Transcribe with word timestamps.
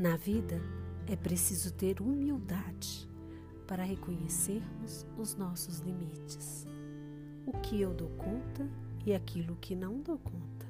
Na 0.00 0.16
vida 0.16 0.58
é 1.06 1.14
preciso 1.14 1.74
ter 1.74 2.00
humildade 2.00 3.06
para 3.66 3.82
reconhecermos 3.82 5.06
os 5.18 5.34
nossos 5.34 5.80
limites, 5.80 6.66
o 7.44 7.52
que 7.58 7.82
eu 7.82 7.92
dou 7.92 8.08
conta 8.12 8.66
e 9.04 9.12
aquilo 9.12 9.56
que 9.56 9.76
não 9.76 10.00
dou 10.00 10.16
conta, 10.16 10.66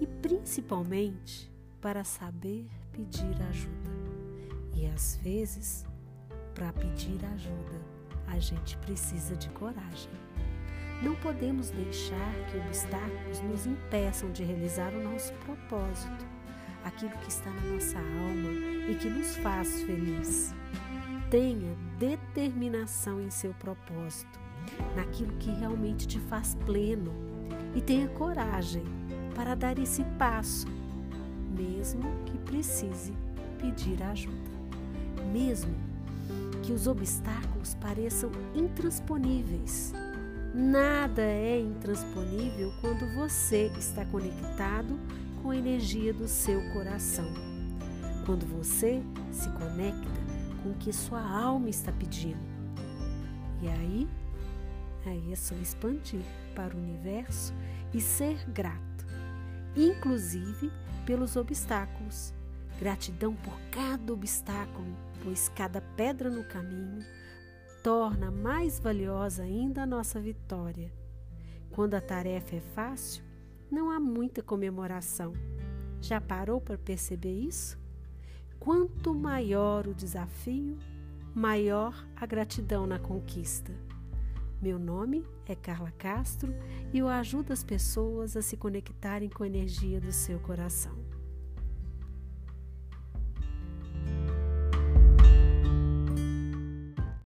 e 0.00 0.06
principalmente 0.22 1.52
para 1.82 2.02
saber 2.02 2.66
pedir 2.92 3.36
ajuda. 3.42 3.90
E 4.74 4.86
às 4.86 5.16
vezes, 5.16 5.84
para 6.54 6.72
pedir 6.72 7.22
ajuda, 7.34 7.78
a 8.26 8.38
gente 8.38 8.74
precisa 8.78 9.36
de 9.36 9.50
coragem. 9.50 10.12
Não 11.02 11.14
podemos 11.16 11.68
deixar 11.68 12.34
que 12.50 12.56
obstáculos 12.56 13.40
nos 13.42 13.66
impeçam 13.66 14.32
de 14.32 14.44
realizar 14.44 14.94
o 14.94 15.04
nosso 15.04 15.34
propósito, 15.44 16.39
aquilo 16.84 17.12
que 17.18 17.28
está 17.28 17.50
na 17.50 17.72
nossa 17.72 17.98
alma 17.98 18.50
e 18.88 18.96
que 19.00 19.08
nos 19.08 19.36
faz 19.36 19.82
feliz. 19.82 20.54
Tenha 21.30 21.76
determinação 21.98 23.20
em 23.20 23.30
seu 23.30 23.54
propósito, 23.54 24.38
naquilo 24.96 25.32
que 25.38 25.50
realmente 25.50 26.06
te 26.06 26.18
faz 26.18 26.56
pleno, 26.66 27.12
e 27.74 27.80
tenha 27.80 28.08
coragem 28.08 28.84
para 29.34 29.54
dar 29.54 29.78
esse 29.78 30.02
passo, 30.18 30.66
mesmo 31.56 32.02
que 32.26 32.36
precise 32.38 33.12
pedir 33.60 34.02
ajuda. 34.02 34.50
Mesmo 35.32 35.74
que 36.62 36.72
os 36.72 36.86
obstáculos 36.86 37.74
pareçam 37.74 38.30
intransponíveis. 38.54 39.92
Nada 40.54 41.22
é 41.22 41.60
intransponível 41.60 42.72
quando 42.80 43.06
você 43.14 43.70
está 43.78 44.04
conectado 44.06 44.98
com 45.42 45.50
a 45.50 45.56
energia 45.56 46.12
do 46.12 46.28
seu 46.28 46.60
coração. 46.72 47.32
Quando 48.26 48.46
você 48.46 49.02
se 49.32 49.48
conecta 49.50 50.20
com 50.62 50.70
o 50.70 50.74
que 50.74 50.92
sua 50.92 51.20
alma 51.20 51.68
está 51.68 51.90
pedindo. 51.92 52.38
E 53.62 53.68
aí, 53.68 54.08
aí 55.06 55.32
é 55.32 55.36
só 55.36 55.54
expandir 55.56 56.22
para 56.54 56.74
o 56.74 56.78
universo 56.78 57.52
e 57.92 58.00
ser 58.00 58.38
grato, 58.50 59.06
inclusive 59.76 60.70
pelos 61.04 61.36
obstáculos. 61.36 62.32
Gratidão 62.78 63.34
por 63.34 63.58
cada 63.70 64.12
obstáculo, 64.12 64.96
pois 65.22 65.50
cada 65.50 65.80
pedra 65.80 66.30
no 66.30 66.44
caminho 66.44 67.04
torna 67.82 68.30
mais 68.30 68.78
valiosa 68.78 69.42
ainda 69.42 69.82
a 69.82 69.86
nossa 69.86 70.20
vitória. 70.20 70.92
Quando 71.70 71.94
a 71.94 72.00
tarefa 72.00 72.56
é 72.56 72.60
fácil, 72.60 73.22
não 73.70 73.90
há 73.90 74.00
muita 74.00 74.42
comemoração. 74.42 75.32
Já 76.00 76.20
parou 76.20 76.60
para 76.60 76.76
perceber 76.76 77.32
isso? 77.32 77.78
Quanto 78.58 79.14
maior 79.14 79.86
o 79.86 79.94
desafio, 79.94 80.76
maior 81.34 81.94
a 82.16 82.26
gratidão 82.26 82.86
na 82.86 82.98
conquista. 82.98 83.72
Meu 84.60 84.78
nome 84.78 85.24
é 85.46 85.54
Carla 85.54 85.90
Castro 85.92 86.54
e 86.92 86.98
eu 86.98 87.08
ajudo 87.08 87.52
as 87.52 87.64
pessoas 87.64 88.36
a 88.36 88.42
se 88.42 88.56
conectarem 88.56 89.30
com 89.30 89.42
a 89.42 89.46
energia 89.46 90.00
do 90.00 90.12
seu 90.12 90.38
coração. 90.40 90.99